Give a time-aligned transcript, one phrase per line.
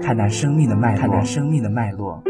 [0.00, 2.22] 看那生命的脉络，看那生命的脉络。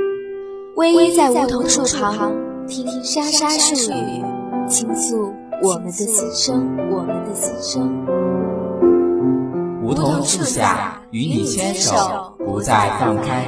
[0.76, 2.32] 偎依在梧桐树旁，
[2.66, 4.24] 听沙沙树语，
[4.68, 5.32] 倾诉
[5.62, 8.06] 我们的心声，我们的心声。
[9.82, 13.44] 梧桐树下，与你牵手，不再放开。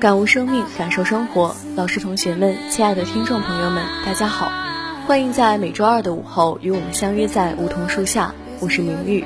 [0.00, 1.54] 感悟生命，感受生活。
[1.76, 4.50] 老师、同学们，亲爱的听众朋友们，大家好，
[5.06, 8.34] 欢迎在每周二的午后与我们相约在梧桐树下。
[8.58, 9.24] 我是明玉。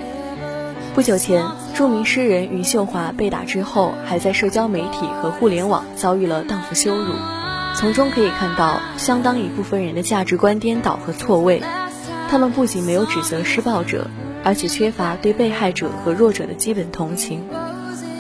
[0.95, 7.15] 不久前，著名诗人余秀华被打之后，还在社交媒体和互联网遭遇了荡妇羞辱。
[7.75, 11.63] 从中可以看到，相当一部分人的价值观颠倒和错位。
[12.29, 14.11] 他们不仅没有指责施暴者，
[14.45, 17.45] 而且缺乏对被害者和弱者的基本同情。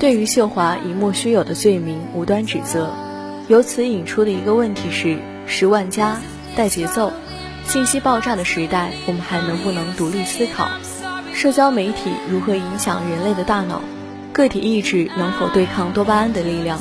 [0.00, 2.92] 对于秀华以莫须有的罪名无端指责，
[3.48, 6.18] 由此引出的一个问题是：十万加
[6.54, 7.12] 带节奏，
[7.64, 10.68] 信息爆炸的时代，我们还能不能独立思考？
[11.34, 13.82] 社交媒体如何影响人类的大脑？
[14.32, 16.80] 个体意志能否对抗多巴胺的力量？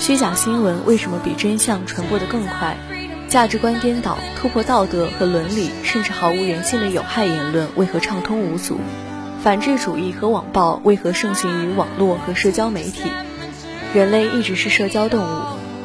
[0.00, 2.76] 虚假新闻为什么比真相传播得更快？
[3.28, 8.80] 价值观颠倒、突破道德和伦理，甚至毫无人性的有害言论为何畅通无阻？
[9.42, 13.12] 反智主义和网暴为何盛行于网络和社交媒体？
[13.92, 15.42] 人类一直是社交动物，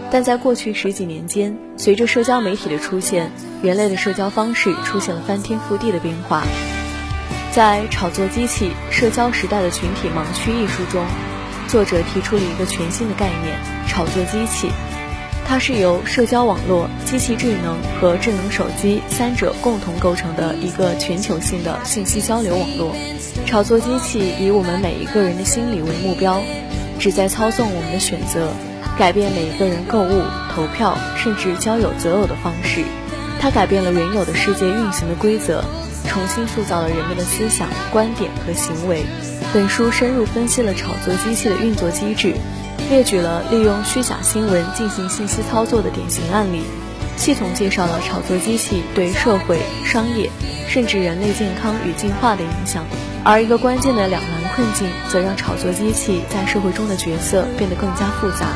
[0.09, 3.29] 但在过去十几年间，随着社交媒体的出现，
[3.62, 6.44] 人类的社交方式出现了翻天覆地的变化。
[7.51, 11.06] 在《炒作机器：社交时代的群体盲区》一书中，
[11.67, 14.69] 作者提出了一个全新的概念——炒作机器。
[15.45, 22.95] 它是由社交网络、机器智能和智能手机三者共同构成的一个全球性的信息交流网络。
[23.45, 26.41] 炒作机器以我们每一个人的心理为目标，
[26.97, 28.47] 旨在操纵我们的选择，
[28.97, 30.23] 改变每一个人购物、
[30.55, 32.83] 投票甚至交友择偶的方式。
[33.39, 35.63] 它改变了原有的世界运行的规则，
[36.07, 39.03] 重新塑造了人们的思想、观点和行为。
[39.53, 42.33] 本书深入分析了炒作机器的运作机制。
[42.89, 46.61] 列举了利用虚假新闻进行信息操作的典型案例，
[47.17, 50.29] 系统介绍了炒作机器对社会、商业，
[50.67, 52.85] 甚至人类健康与进化的影响。
[53.23, 58.47] 而一个关键的两难困境，则让炒作机器在社会中的角色变得更加复杂。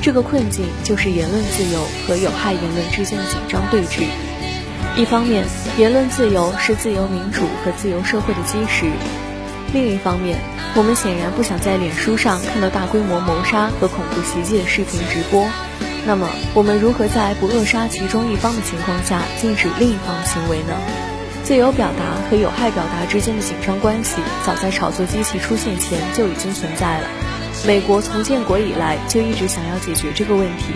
[0.00, 4.04] 这个困境就是言论自由和有害言论之间的紧张对峙。
[4.96, 5.44] 一方面，
[5.76, 8.86] 言论自由是自由民主和自由社会的基石。
[9.74, 10.38] 另一方面，
[10.76, 15.44] 我们显然不想在脸书上看到大规模谋杀和恐怖袭击的视频直播。
[16.06, 20.76] 那么，我们如何在不扼杀其中一方的情况下禁止另一方的行为呢？
[21.42, 27.08] 自由表达和有害表达之间的紧张关系，早在炒作机器出现前就已经存在了。
[27.66, 30.66] 美国从建国以来就一直想要解决这个问题。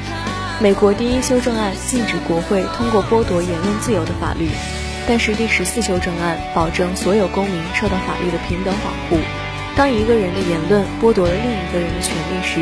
[0.59, 4.49] 美国第一修正案禁止国会通过剥夺言论自由的法律。
[5.09, 9.19] 但是第十四修正案保证所有公民受到法律的平等保护。
[9.75, 12.61] 当一个人的言论剥夺了另一个人的权利时，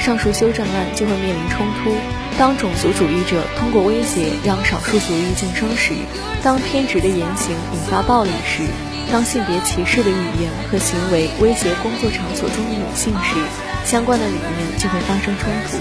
[0.00, 1.94] 上述修正案就会面临冲突。
[2.36, 5.94] 当种族主义者通过威胁让少数族裔晋升时，
[6.42, 8.64] 当偏执的言行引发暴力时，
[9.12, 13.36] 当性别歧视的语言和行为威胁工作场所中的女性时，
[13.84, 15.78] 相关的理念就会发生冲突。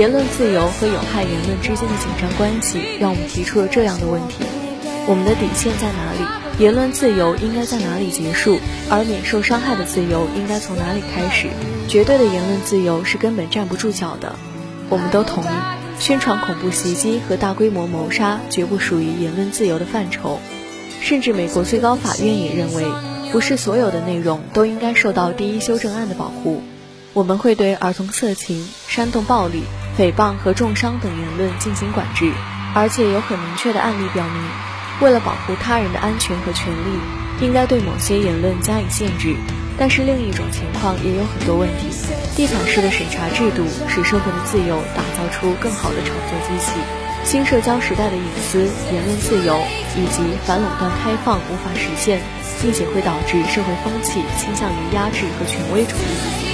[0.00, 4.38] 言论自由和有害言论之间的紧张关系，让我们提出了这样的问题。
[5.06, 6.64] 我们的底线在哪里？
[6.64, 8.58] 言论自由应该在哪里结束？
[8.88, 11.48] 而免受伤害的自由应该从哪里开始？
[11.88, 14.34] 绝对的言论自由是根本站不住脚的。
[14.88, 15.48] 我们都同意，
[15.98, 20.40] 宣传恐怖袭击和大规模谋杀绝不属于言论自由的范畴。
[21.02, 22.86] 甚至美国最高法院也认为，
[23.30, 26.62] 不是所有的内容都应该受到第一修正案的保护。
[27.12, 29.64] 我们会对儿童色情、煽动暴力、
[29.98, 32.32] 诽谤和重伤等言论进行管制，
[32.74, 34.73] 而且有很明确的案例表明。
[35.00, 39.34] 为了保护他人的安全和权利，应该对某些言论加以限制。
[39.76, 41.88] 但是另一种情况也有很多问题。
[42.36, 46.78] 地毯式的审查制度使社会的自由打造出更好的炒作机器。
[47.24, 49.58] 新社交时代的隐私、言论自由
[49.96, 52.20] 以及反垄断开放无法实现，
[52.62, 56.53] 并且会导致社会风气倾向于压制和权威主义。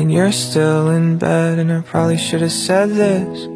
[0.00, 3.48] And you're still in bed, and I probably should have said this.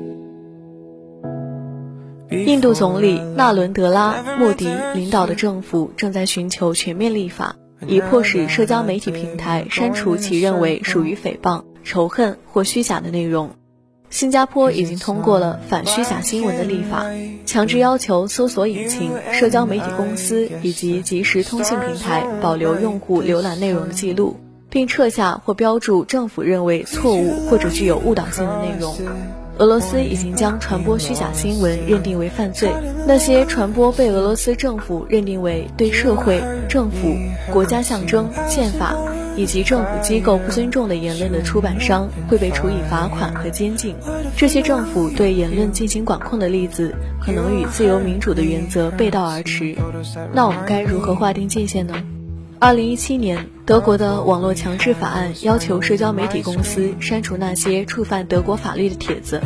[2.31, 7.55] 印度总理纳伦德拉·莫迪领导的政府正在寻求全面立法，
[7.87, 13.51] 以迫使社交媒体平台删除其认为属于诽谤、仇恨或虚假的内容。
[14.11, 17.07] 新加坡已经通过了反虚假新闻的立法，
[17.47, 24.39] 强制要求搜索引擎、社交媒体公司以及即时通信平台保留用户浏览内容的记录。
[24.73, 28.97] 并撤下或标注政府认为错误或者具有误导性的内容。
[29.59, 32.73] 俄罗斯已经将传播虚假新闻认定为犯罪。
[33.07, 37.15] 那些传播被俄罗斯政府认定为对社会、政府、
[37.53, 38.97] 国家象征、宪法
[39.37, 43.95] 以及政府机构不尊重的言论的出版商，会被处以罚款和监禁。
[44.39, 49.77] 这些政府对言论进行管控的例子，可能与自由民主的原则背道而驰。
[50.33, 51.95] 那我们该如何划定界限呢？
[52.63, 59.43] 二零一七年，德国的网络强制法案要求社交媒体公司删除那些触犯德国法律的帖子。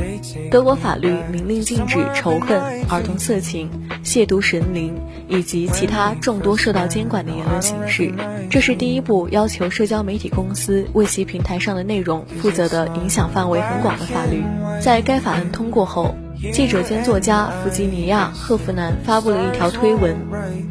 [0.51, 2.61] 德国法律明令禁止仇恨、
[2.91, 3.71] 儿童色情、
[4.05, 4.95] 亵渎神灵
[5.31, 8.13] 以及其他众多受到监管的言论形式。
[8.51, 14.45] 这是第一部要求社交媒体公司为其平台上的内容负责的影响范围很广的法律。
[14.83, 16.15] 在该法案通过后，
[16.53, 20.17] 记者兼作家弗吉尼亚·赫弗南发布了一条推文，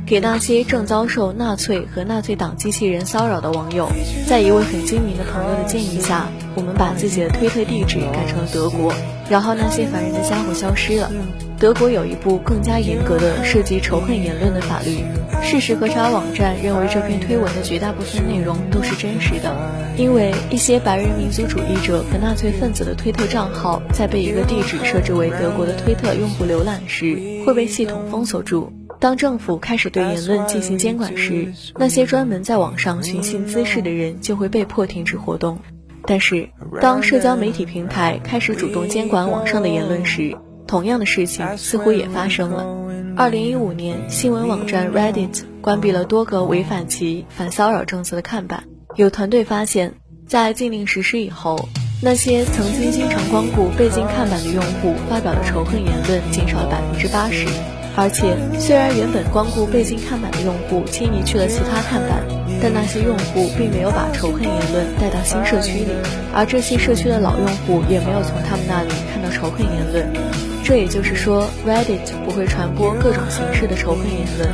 [0.05, 3.89] 给那些正遭受纳粹和纳粹党机器人骚扰的网友。
[4.27, 8.93] 在一位很精明的朋友的建议下，我们把自己的推特地址改成了德国，
[9.29, 11.11] 然后那些烦人的家伙消失了。
[11.57, 15.03] 德国有一部更加严格的涉及仇恨言论的法律。
[15.41, 19.55] 事实核查网站认为这篇推文的绝大部分内容都是真实的，
[19.97, 27.15] 因为一些白人民族主义者和纳粹分子的推特账号在被一个地址设置为德国的推特用户浏览时
[27.45, 28.73] 会被系统封锁住。
[28.99, 35.59] 当政府开始对言论进行监管时，那些专门在网上寻衅滋事的人就会被迫停止活动。
[36.07, 36.49] 但是，
[36.81, 40.35] 当社交媒体平台开始主动监管网上的言论时，
[40.75, 42.67] 同样的事情似乎也发生了。
[43.15, 48.65] 二零一五年，新闻网站 Reddit 关闭了多个违反其反骚扰政策的看板。
[48.97, 49.93] 有团队发现，
[50.27, 51.69] 在禁令实施以后，
[52.01, 57.47] 那些曾经经常光顾被禁看板的用户发表的仇恨言论减少了百分之八十。
[57.95, 62.19] 而且，虽然原本光顾被禁看板的用户迁移去了其他看板，
[62.61, 65.95] 但那些用户并没有把仇恨言论带到新社区里，
[66.33, 70.44] 而这些社区的老用户也没有从他们那里看到仇恨言论。
[70.67, 74.49] 这也就是说，Reddit 不会传播各种形式的仇恨言论。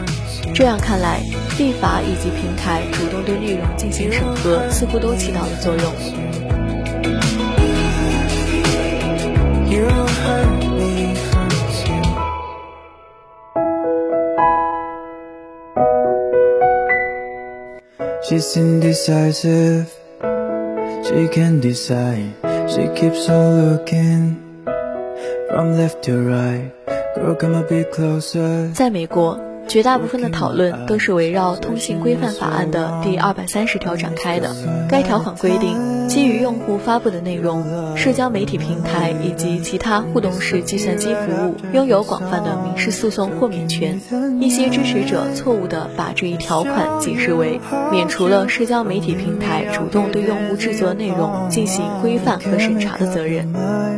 [0.53, 1.21] 这样看来，
[1.57, 5.93] 立法以及平台主动对内容进行审核，似乎都起到了作用。
[18.23, 19.85] She's indecisive.
[21.03, 22.33] She can't decide.
[22.67, 24.50] She keeps on looking
[28.73, 29.51] 在美国。
[29.71, 34.53] 绝大部分的讨论都是围绕通信规范法案的第二百三十条展开的。
[34.89, 44.01] 该条款规定，基于用户发布的内容，社交媒体平台以及其他互动式计算机服务拥有广泛的民事诉讼豁免权。
[44.41, 47.61] 一些支持者错误地把这一条款解释为
[47.93, 53.47] 免除了社交媒体平台主动对用户制作内容进行规范和审查的责任，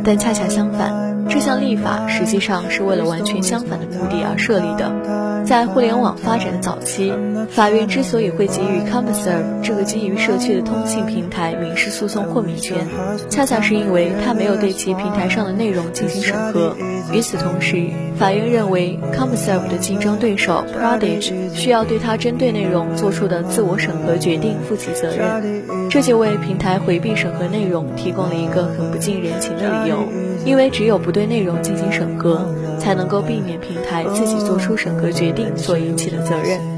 [0.04, 5.24] 但恰恰相反，这项立法实际上是为了完全相反的目的而设立的。
[5.44, 7.12] 在互联网发展的早期，
[7.50, 12.86] 法院之所以会给予 CompuServe 这个基于社区的通信平台民事诉诉讼豁免权，
[13.30, 16.76] 恰恰是因为它没有对其平台上的内容进行审核。
[17.10, 30.00] 与此同时，法院认为 c o m s e r v e 的竞争对手 Prodigy 需要对它针对内容做出的自我审核决定负起责任，这就为平台回避审核内容提供了一个很不近人情的理由。
[30.44, 32.46] 因为只有不对内容进行审核，
[32.78, 36.73] 才能够避免平台自己做出审核决定所引起的责任。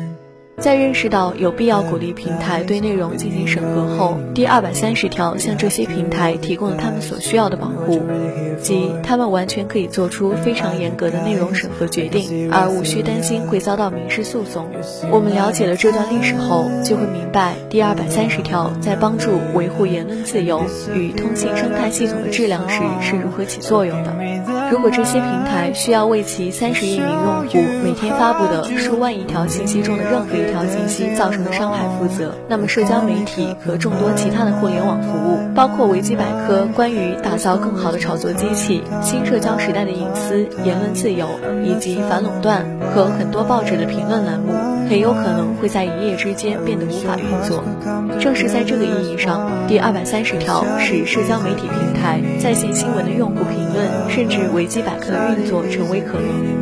[0.59, 8.01] 在认识到有必要鼓励平台对内容进行审核后，第二百三十条向这些平台提供了他们所需要的保护，
[8.61, 14.67] 即他们完全可以做出非常严格的内容审核决定，而无需担心会遭到民事诉讼。
[15.11, 24.17] 我们了解了这段历史后，就会明白第二百三十条在帮助维护言论自由与通信生态系统的质量时是如何起作用的。
[24.71, 41.27] 如果这些平台需要为其三十亿名用户每天发布的数万亿条信息中的任何一条信息造成的伤害负责，那么社交媒体和众多其他的互联网服务，包括维基百科关于打造更好的炒作机器、新社交时代的隐私、言论自由
[41.65, 44.53] 以及反垄断和很多报纸的评论栏目，
[44.89, 47.63] 很有可能会在一夜之间变得无法运作。
[48.21, 56.57] 正是在这个意义上，第二百三十条使社交媒体平台在线新闻的用户评论，甚至维基百科的运作成为可能。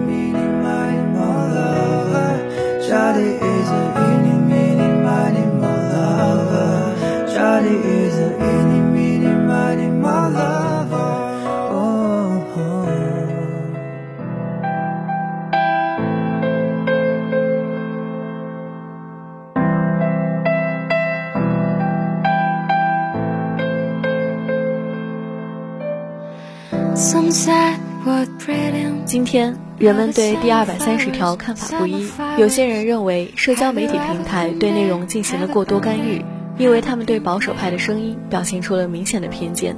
[29.04, 32.08] 今天，人们对第二百三十条看法不一。
[32.38, 36.24] 有些人认为，社交媒体平台对内容进行了过多干预，
[36.56, 39.74] 因为他们对保守派的声音表现出了明显的偏见；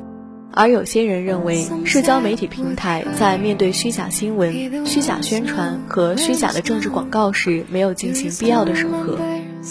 [0.52, 9.18] 而有些人认为，社交媒体平台在面对虚假新闻、虚假宣传和虚假的政治广告时，没有进行必要的审核。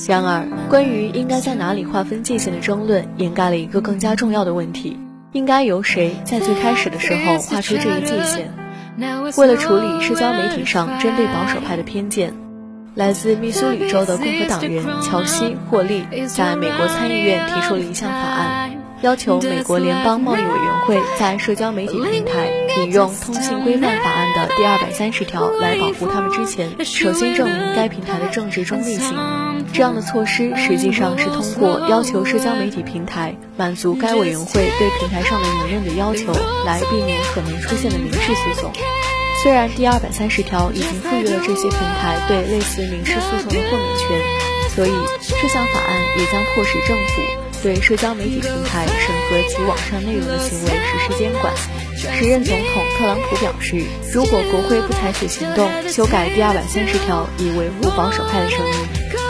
[0.08, 4.98] 然而，关于应该在哪里划分界限的争论，掩盖了一个更加重要的问题：
[5.36, 8.50] 应该由谁在最开始的时候画出这一界限？
[9.38, 12.34] 为了处理社交媒体上针对保守派的偏见，
[12.94, 29.14] 来自密苏里州的共和党人乔西·霍利在美国参议院提出了一项法案，要求美国联邦贸易委员会在社交媒体平台引用《通信规范法案》的第二百三十条来保护他们之前，首先证明该平台的政治中立性。
[29.76, 36.32] 这样的措施实际上是通过要求社交媒体平台满足该委员会对平台上的言论的要求，
[36.66, 38.72] 来避免可能出现的民事诉讼。
[39.44, 44.92] 虽然第二百三十条已经赋予了这些平台对类似民事诉讼的豁免权，所以
[45.42, 47.22] 这项法案也将迫使政府
[47.62, 51.54] 对社交媒体平台审核其网上内容的行为实施监管。
[52.18, 58.74] 时任总统特朗普表示，如果国会不采取行动修改第二百三十条以维护保守派的声音，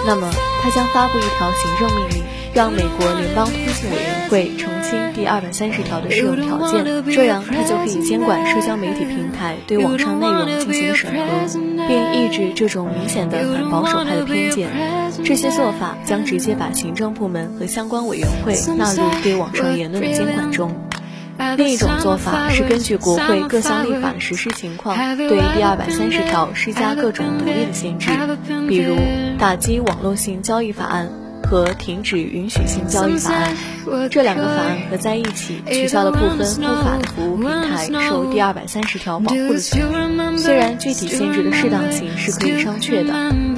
[0.06, 0.30] 那么
[0.62, 14.70] 他将发布一条行政命令，让美国联邦通信委员会澄清第二百三十条的适用条件，这样他就可以监管社交媒体平台对网上内容进行审核，并抑制这种明显的反保守派的偏见。
[15.24, 20.76] 这些做法将直接把行政部门和相关委员会纳入对网上言论的监管中。
[21.58, 28.10] 另一种做法是根据国会各项立法的实施情况，对第二百三十条施加各种独立的限制，
[28.68, 28.98] 比如
[29.38, 31.10] 打击网络性交易法案
[31.44, 33.56] 和停止允许性交易法案。
[34.10, 36.44] 这两个法案合在一起，取消了部分不
[36.84, 40.38] 法的服务平台受第二百三十条保护的权利。
[40.38, 43.14] 虽然具体限制的适当性是可以商榷的，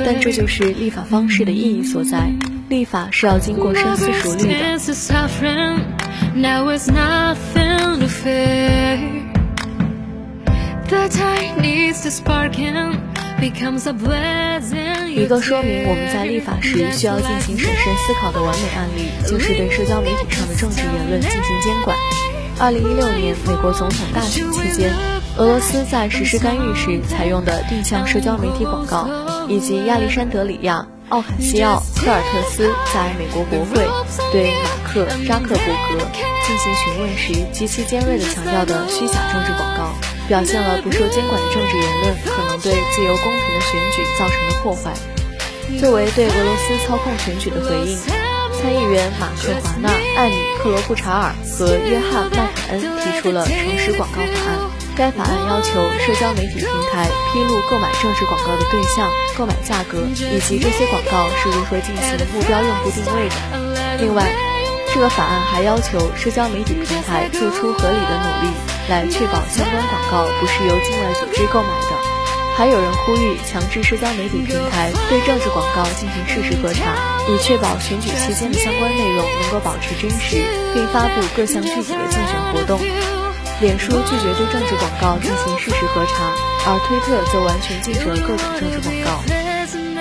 [0.05, 2.31] 但这就是立法方式的意义所在。
[2.69, 4.77] 立法是要经过深思熟虑的。
[6.37, 9.25] Now it's nothing to fear.
[10.87, 12.99] The time needs to spark and
[13.39, 15.07] becomes a blessing.
[15.07, 21.97] 一个说明我们在立法时需要进行审慎思考的完美案例，就是对社交媒体上的政治言论进行监管。
[22.59, 24.93] 二零一六年美国总统大选期间，
[25.37, 29.09] 俄罗斯在实施干预时采用的定向社交媒体广告，
[29.49, 30.85] 以及亚历山德里亚。
[31.09, 33.87] 奥卡西奥·科尔特斯在美国国会
[34.33, 36.09] 对马克·扎克伯格
[36.47, 39.93] 进行询问时极其尖锐地强调的虚假政治广告，
[40.27, 44.91] 表现了不受监管的政治言论可能对自由公平的选举造成的破坏。
[45.79, 47.95] 作为对俄罗斯操控选举的回应，
[48.57, 54.57] 参议员马克·华纳、艾米·克罗布查尔和约翰·麦凯恩提出了诚实广告法案。
[54.97, 63.99] 该法案要求社交媒体平台披露购买政治广告的对象、购买价格以及这些广告是如何进行目标用户定位的。
[63.99, 64.25] 另外，
[64.93, 68.53] 这个法案还要求社交媒体平台做出合理的努力，
[68.89, 71.91] 来确保相关广告不是由境外组织购买的。
[72.57, 76.95] 还有人呼吁强制社交媒体平台对政治广告进行事实核查，
[77.29, 80.41] 以确保选举期间的相关内容能够保持真实，
[80.73, 82.79] 并发布各项具体的竞选活动。
[83.61, 86.33] 脸书拒绝对政治广告进行事实核查，
[86.65, 89.21] 而推特则完全禁止了各种政治广告。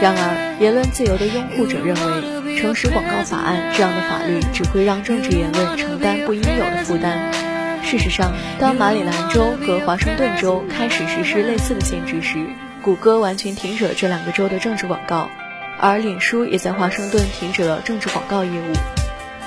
[0.01, 7.33] 然而，言论自由的拥护者认为，诚实广告法案这样的法律只会让政治言论承担不应有的负担。
[7.85, 12.45] 事实上，当马里兰州和华盛顿州开始实施类似的限制时，
[12.83, 15.29] 谷歌完全停止了这两个州的政治广告，
[15.79, 18.73] 而脸书也在华盛顿停止了政治广告业务。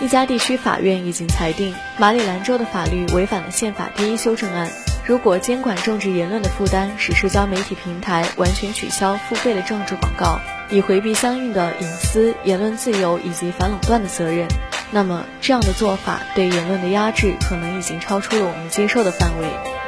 [0.02, 4.70] 一家地区法院已经裁定，马里兰州的法律违反了宪法第一修正案。
[5.10, 10.40] 如果监管政治言论的负担，使社交媒体平台完全取消付费的政治广告，
[10.70, 14.48] 以回避相应的隐私、言论自由以及反垄断的责任，
[14.92, 19.79] 那么这样的做法对言论的压制可能已经超出了我们接受的范围。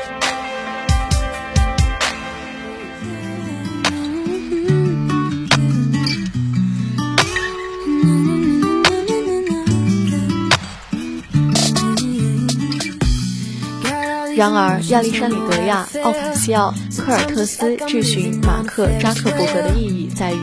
[14.41, 20.39] 然而，亚历山里德亚、奥卡西奥、科尔特斯质询马克扎克伯格的意义在于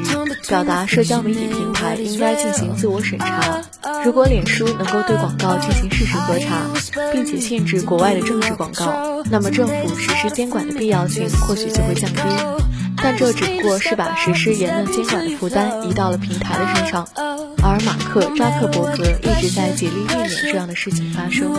[0.47, 3.61] 表达社交媒体平台应该进行自我审查。
[4.05, 6.61] 如果脸书能够对广告进行事实核查，
[7.11, 12.21] 并且限制国外的政治广告，那么政府实施监管的必要性或许就会降低。
[13.01, 17.09] 但这只不过是把实施言论监管的负担移到了平台的身上，
[17.69, 21.53] 而马克扎克伯格一直在竭力避免这样的事情发生。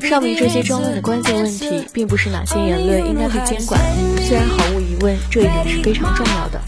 [0.00, 3.78] 上面这些争论的关键问题，并不是哪些言论应该被监管，
[4.22, 6.60] 虽然毫无疑问这一点是非常重要的，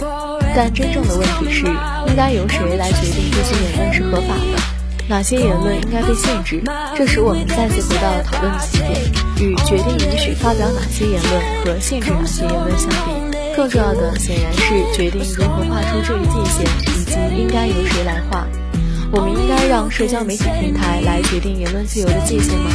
[0.55, 1.65] 但真正的问题是
[2.09, 4.63] 应该由谁来决定这些言论是合法的，
[5.09, 6.63] 哪些言论应该被限制。
[6.95, 8.93] 这使我们再次回到了讨论的起点，
[9.41, 13.35] 与决定允许发表哪些言论和限制哪些言论相比。
[13.57, 16.67] 更重要的显然是决定如何画出这一界限，
[17.01, 18.45] 以及应该由谁来画。
[19.17, 22.71] 我们应该让社交媒体平台来决定言论自由的界限吗？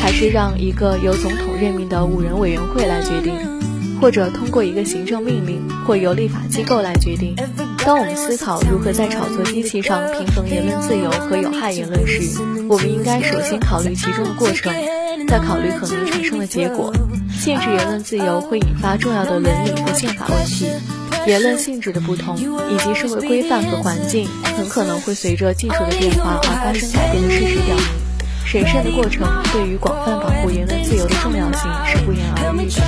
[0.00, 3.34] 还是让一个由总统任命的五人委员会来决定，
[4.00, 7.36] 或者通过一个行政命令，或由立法机构来决定？
[7.84, 14.72] 当我们思考如何在炒作机器上平衡言论自由和有害言论时，我们应该首先考虑其中的过程，
[15.28, 16.90] 再考虑可能产生的结果。
[17.38, 20.66] 限制言论自由会引发重要的伦理和宪法问题，
[21.26, 27.84] 言论性质的不同以及社会规范和环境很可能会随着技术的变化而发生改变的事实表明，
[28.44, 32.80] 审慎的过程对于广泛保护言论自由的重要性是不言而喻的。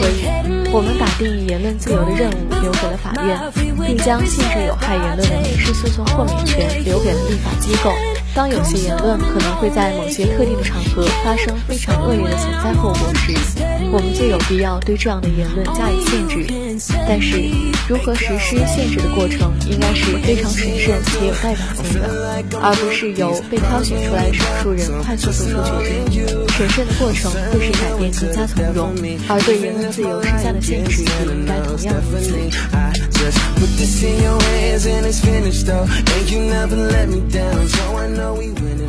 [0.00, 0.24] 所以，
[0.72, 3.38] 我们把定义言论自由的任务留给了法院，
[3.86, 7.92] 并将限制有害言论的民事诉讼豁免权留给了立法机构。
[8.34, 13.34] 当有些言论可能会在某些特定的场合发生非常恶劣的潜在后果时，
[13.92, 16.46] 我们就有必要对这样的言论加以限制。
[17.06, 17.36] 但是，
[17.88, 26.26] 如何实施限制的过程应该是非常审慎且有代表性的，而不是由被挑选出来的少数人快速做出决定。
[26.56, 28.94] 审慎的过程会使改变更加从容，
[29.28, 32.30] 而对言论自由施加的限制也应该同样如此。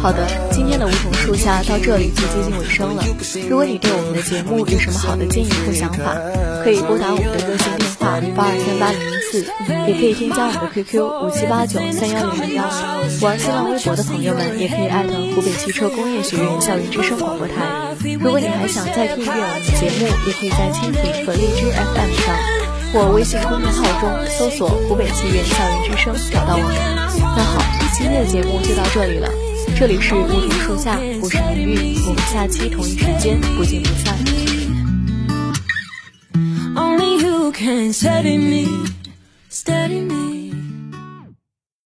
[0.01, 3.03] 好的，今天的梧桐树下到这里就接近尾声了。
[3.47, 6.17] 如果你对我们的节目有什么好的建议或想法，
[6.63, 9.45] 可以拨打我们的热线电话八二三八零零四，
[9.85, 12.65] 也可以添加我们的 QQ 五七八九三幺零零幺。
[13.21, 17.93] 玩新浪微博的朋友们也可以艾特湖北汽车工业学院校园之声广播台。
[18.19, 22.33] 如果你还想再听一遍我们的节目，也可以在蜻蜓和荔枝 FM 上
[22.89, 26.73] 或微信公众号中搜索湖北汽院校园之声找到我们。
[27.37, 27.61] 那好，
[27.93, 29.29] 今天的节目就到这里了。
[29.81, 34.15] 这里是梧桐树下，我是明玉，我们下期同一时间不见不散。
[36.75, 38.67] Only you can steady me,
[39.49, 40.40] steady me.